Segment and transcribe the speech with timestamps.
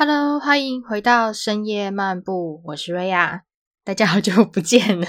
[0.00, 3.42] Hello，欢迎回到深夜漫步，我是瑞亚，
[3.82, 5.06] 大家好久不见了。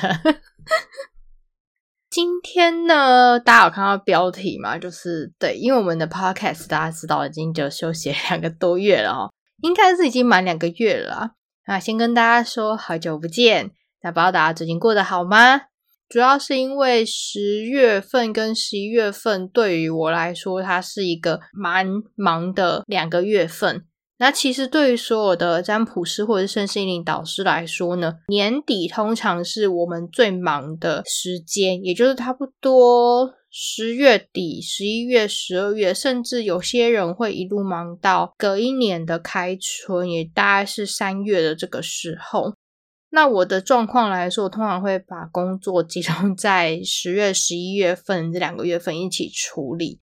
[2.10, 4.80] 今天呢，大家有看到标题吗？
[4.80, 9.32] 就是对，因为我们的 Podcast 大家知道已经就休息两个多月了哦，
[9.62, 11.34] 应该是已经满两个月了。
[11.68, 13.70] 那先跟大家说好久不见，
[14.01, 15.62] 那不知道大家最近过得好吗？
[16.10, 23.86] 主要是因为十月份跟十一月份对于我来说，它是一个蛮忙的两个月份。
[24.21, 42.54] 那其实对于所有的占卜师或者是身心灵导师来说呢，年底通常是我们最忙的时间，也就是差不多十月底、十一月、十二月，甚至有些人会一路忙到隔一年的开春，也大概是三月的这个时候。
[43.11, 50.02] 那我的状况来说，我通常会把工作集中 在十月、十一月份这两个月份一起处理。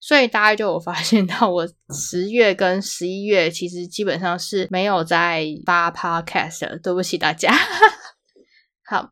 [0.00, 7.52] 所以大家就有发现到，我十月跟十一月其实基本上是没有在发 podcast 的，对不起大家。
[8.86, 9.10] 好，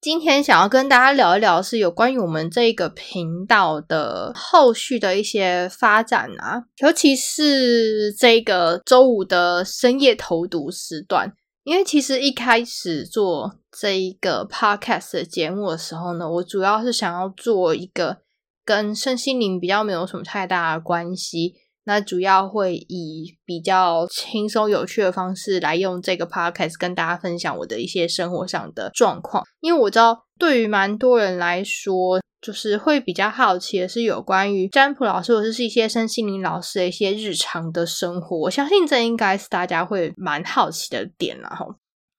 [0.00, 11.32] 今天想要跟大家聊一聊，是有关于我们这个频道的后续的一些发展啊，尤其是这个周五的深夜投毒时段，
[11.64, 18.18] 因为其实一开始做这一个 podcast 的节目的时候呢，我主要是想要做一个。
[18.64, 29.42] 跟身心灵比较没有什么太大的关系，那主要会以比较轻松有趣的方式来用这个 podcast 跟大家分享我的一些生活上的状况。
[29.60, 38.38] 因为我知道，对于蛮多人来说，就是会比较好奇的是有关于占卜老师或者是一些身心灵老师的一些日常的生活。
[38.38, 41.66] 我相信这应该是大家会蛮好奇的点了哈。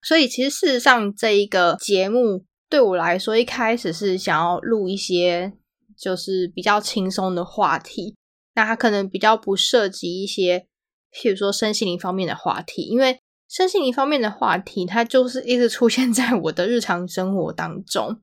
[0.01, 5.53] 所以其实事实上，这一个节目对我来说，一开始是想要录一些。
[6.03, 8.15] 就是比较轻松的话题，
[8.55, 10.67] 那它可能比较不涉及一些，
[11.13, 13.19] 譬如说身心灵方面的话题，因为
[13.49, 18.19] 身心灵方面的话题，它就是一直出现在我的日常生活当中。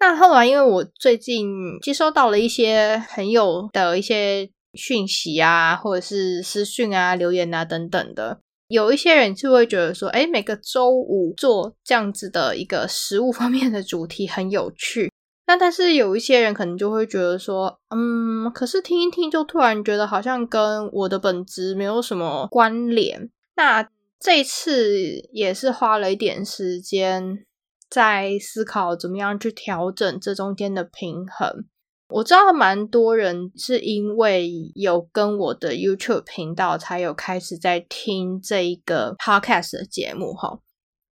[0.00, 15.11] 那后来，因为我最近接收到了一些朋友的一些讯息啊，或者是私讯啊、留言啊等等的，有一些人就会觉得说，哎，每个周五做这样子的一个食物方面的主题很有趣。
[15.44, 23.28] 那但是有一些人可能就会觉得说，嗯，可是听一听就突然觉得好像跟我的本职没有什么关联。
[23.56, 23.88] 那
[24.20, 24.96] 这次
[25.32, 27.44] 也是花了一点时间
[27.90, 31.64] 在思考怎么样去调整这中间的平衡。
[32.08, 40.60] 我知道蛮多人是因为有跟我的 YouTube 频道才有开始在听这一个 Podcast 的节目哈。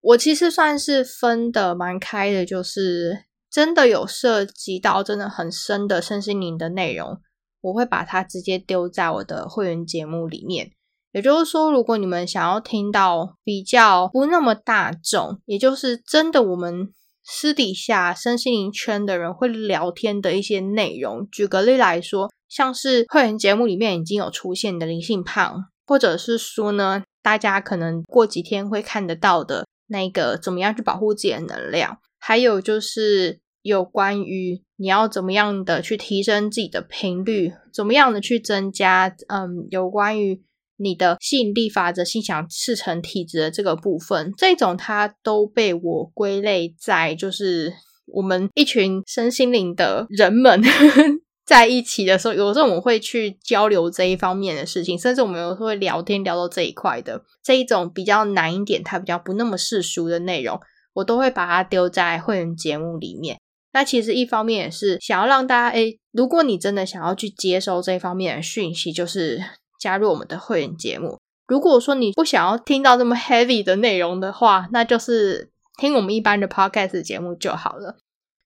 [0.01, 3.28] 我其实算是分的蛮开的，就是。
[3.51, 7.19] 真的有涉及到真的很深的身心灵的内容，
[7.61, 10.71] 我会把它直接丢在我的会员节目里面。
[11.11, 16.93] 也就是说，如果你们想要听到比较不那么大众，也就是真的我们
[17.23, 31.97] 私底下身心灵圈的人会聊天的一些内容，举个例来说，像是会员节目里面已经有出现的灵性胖，或者是说呢，大家可能过几天会看得到的那个怎么样去保护自己的能量。
[32.19, 40.41] 还有就是有关于你要怎么样的去提升自己的频率，怎么样的去增加，嗯，有关于
[40.77, 47.73] 你的吸引力法则、心想事成体质的这个部分，这种它都被我归类在就是
[48.05, 50.61] 我们一群身心灵的人们
[51.45, 60.59] 在一起的时候，有时候我们会去交流这一方面的事情，甚至我们有时候会聊天聊到这一块的这一种比较难一点，它比较不那么世俗的内容。
[60.99, 63.39] 我都会把它丢在会员节目里面。
[63.73, 69.39] 那其实一方面也是想要让大家，诶，如果你真的想要去接收这方面的讯息，就是
[69.79, 71.19] 加入我们的会员节目。
[71.47, 77.97] 如果说你不想要听到这么 heavy 的内容的话，那就是听我们一般的 podcast 节目就好了。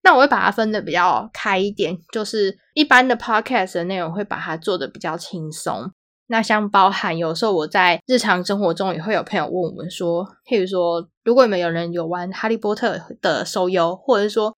[0.04, 5.92] 那我会把它分的比较开一点，就是一般的 podcast 的内容会把它做的比较轻松。
[6.28, 14.56] 那像包含有时候我在日常生活中也会有朋友问我们说，譬如说，如果你们有人有玩哈利波特的手游，或者是说。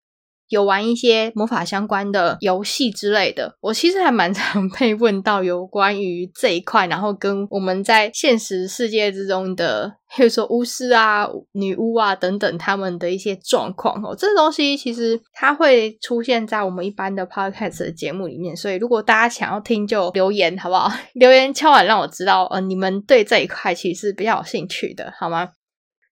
[0.50, 14.16] 有玩一些魔法相关的游戏之类的，我其实还蛮常 被问到有关于这一块，然后跟我们在现实世界之中的，比如说巫师啊、女巫啊等等他们的一些状况哦。
[14.18, 20.92] 这东西其实它会出现在我们一般的 podcast 的节目里面，所以如果大家想要听，就留言好不好？
[21.16, 25.50] 留言敲完让我知道，呃，你们对这一块其实是比较有兴趣的，好吗？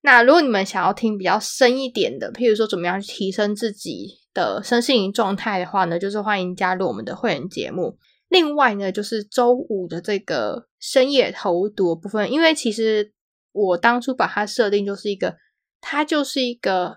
[0.01, 7.97] 那如果你们想要听比较深一点的，譬如说怎么样去提升自己的身心灵状态的话呢，就是欢迎加入我们的会员节目。
[8.29, 13.13] 另外呢，就是周五的这个深夜投毒部分，因为其实
[13.51, 15.35] 我当初把它设定就是一个，
[15.79, 16.95] 它就是一个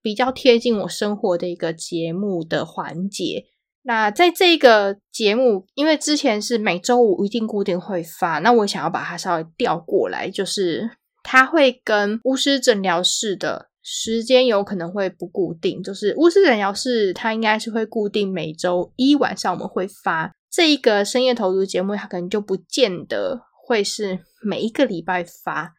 [0.00, 3.44] 比较贴近我生活的一个节目的环节。
[3.82, 10.90] 那在这个节目，因为之前是每周五一定固定会发，那我想要把它稍微调过来，就是
[11.22, 20.30] 它会跟巫师诊疗室的时间有可能会不固定，就是巫师诊疗室它应该是会固定每周一晚上我们会发。
[20.50, 25.72] 这一个深夜投资节目，它可能就不见得会是每一个礼拜发。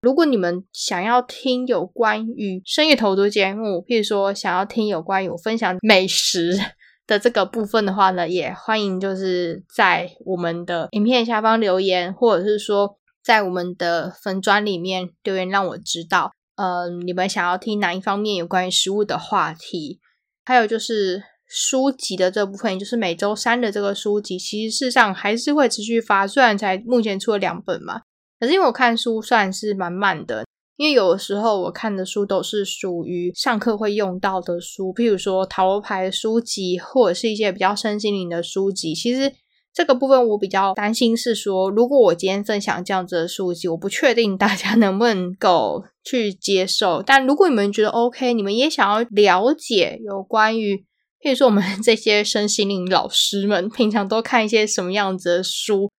[0.00, 6.56] 如果你们想要听有关于深夜投资节目，譬如说想要听有关于我分享美食
[7.04, 20.00] 的这个部分的话呢，也欢迎就是在我们的影片下方留言，或者是说在我们的粉砖里面留言，让我知道，嗯，你们想要听哪一方面有关于食物的话题，
[20.44, 21.22] 还有就是。
[21.48, 28.00] 书籍的这部分，就是每周三的这个书籍，其实事实上还是会持续发，虽然才目前出了两本嘛。
[28.40, 30.44] 可是因为我看书算是蛮慢的，
[30.76, 38.92] 因为有的时候我看的书都是属于上课会用到的书，譬如说塔罗牌书籍，或者是一些比较身心灵的书籍。
[38.92, 39.32] 其实
[39.76, 47.02] 这个部分我比较担心是说，如果我今天分享这样子的书籍，我不确定大家能不能够去接受。
[47.02, 50.86] 但如果你们觉得 OK，你们也想要了解有关于。
[51.20, 55.90] 比如说，我们 这些身心灵老师们平常都看一些什么样子的书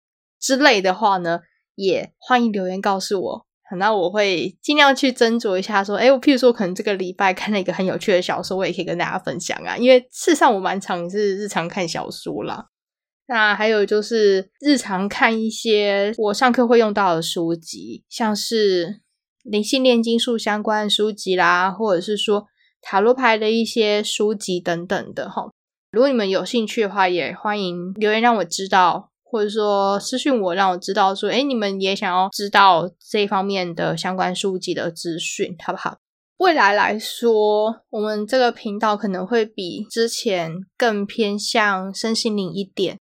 [0.40, 1.40] 之类的话呢？
[1.74, 3.46] 也欢迎留言告诉我，
[3.78, 5.84] 那我会尽量去斟酌一下。
[5.84, 9.76] 说，哎，我譬如说，可能这个礼拜看了一个很有趣的小说，我也可以跟大家分享啊。
[9.76, 12.68] 因为事实上，我蛮常是日常看小说啦。
[13.26, 19.00] 那还有就是日常看一些我上课会用到的书籍，像是
[19.42, 22.46] 灵性炼金术相关的书籍啦，或者是说。
[22.88, 25.50] 塔罗牌的一些书籍等等的哈，
[25.90, 35.96] 如果你们有兴趣的话，也欢迎留言让我知道，或者说私信我让我知道，说哎，你们也想要知道这方面的相关书籍的资讯，好不好？
[36.36, 43.00] 未来来说，我们这个频道可能会比之前更偏向身心灵一点。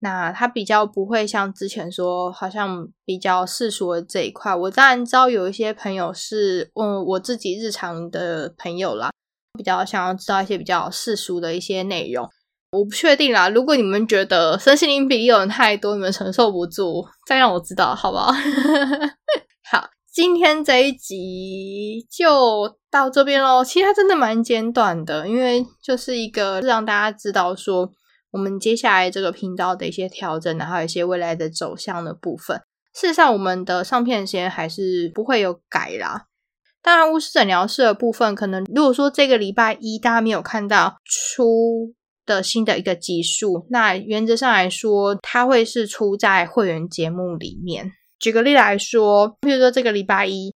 [0.00, 4.54] 那它比较不会像之前说，好像比较世俗的这一块。
[4.54, 9.10] 我当然知道有一些朋友是，嗯，我自己日常的朋友啦，
[9.58, 12.28] 比较想要知道一些比较世俗的一些内容。
[12.70, 18.30] 我不确定啦，如果你们觉得身心灵比例有人太多，你们承受不住，再让我知道好不好？
[19.72, 23.64] 好，今天这一集就到这边喽。
[23.64, 27.90] 其实它真的蛮简短的，因为就是一个让大家知道说。
[28.38, 32.62] 我们接下来这个频道的一些调整，然后一些未来的走向的部分。
[32.94, 36.26] 事实上，我们的上片时间还是不会有改啦。
[36.80, 41.92] 当然，巫师诊疗室的部分，可能如果说这个礼拜一大家没有看到出
[42.24, 47.90] 的新的一个集数，那原则上来说，它会是出在会员节目里面。
[48.20, 50.54] 举个例来说，比如说这个礼拜一。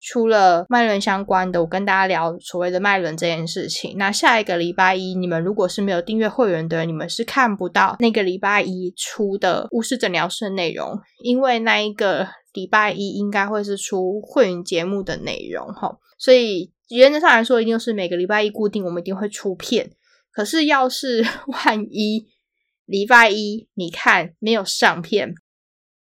[0.00, 3.96] 除了脉轮相关的，我跟大家聊所谓的脉轮这件事情。
[3.98, 15.98] 那下一个礼拜一，你们如果是没有订阅会员的人，你们是看不到那个礼拜一出的巫师诊疗室内容，因为那一个礼拜一应该会是出会员节目的内容哈。
[16.18, 19.90] 所以原则上来说，一定是每个礼拜一固定，我们一定会出片。
[20.32, 22.26] 可是要是 万一
[22.86, 25.34] 礼拜一你看没有上片，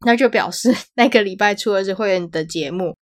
[0.05, 2.93] 那就表示 那个礼拜出的是会员的节目。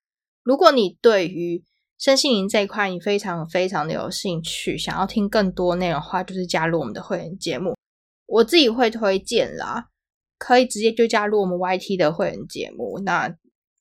[0.43, 1.63] 如果你对于
[1.97, 7.75] 身心灵这一块你非常非常的有兴趣，想要听更多内容的话，就是加入我们的会员节目。
[8.25, 9.85] 我自己会推荐啦，
[10.37, 12.99] 可以直接就加入我们 YT 的会员节目。
[13.05, 13.33] 那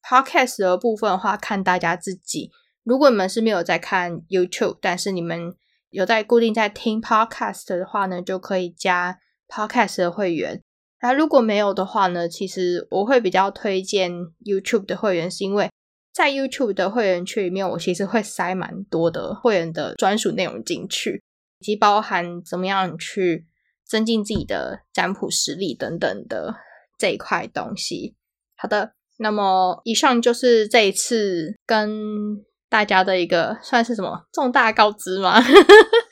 [0.08, 2.50] Podcast 的部分的话，看大家自己。
[2.84, 5.54] 如果你们是没有在看 YouTube，但是你们
[5.90, 10.62] 有在固定在听 Podcast 的话呢，就可以加 Podcast 的会员。
[11.00, 14.12] 那如果没有的话呢，其实我会比较推荐
[14.44, 15.68] YouTube 的会员，是因为。
[16.12, 21.22] 在 YouTube 的会员区里面，我其实会塞蛮多的会员的专属内容进去，
[21.60, 23.46] 以及包含怎么样去
[23.86, 26.54] 增进自己的占卜实力等等的
[26.98, 28.14] 这一块东西。
[28.56, 35.42] 好的，那么以上就是这一次跟大家的一个算是什么重大告知吗？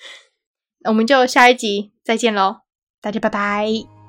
[0.88, 2.62] 我们就下一集再见喽，
[3.02, 3.99] 大家拜拜。